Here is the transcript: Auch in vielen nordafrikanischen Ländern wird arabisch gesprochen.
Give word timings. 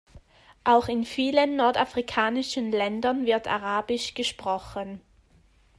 Auch 0.63 0.87
in 0.87 1.05
vielen 1.05 1.57
nordafrikanischen 1.57 2.71
Ländern 2.71 3.27
wird 3.27 3.47
arabisch 3.47 4.15
gesprochen. 4.15 4.99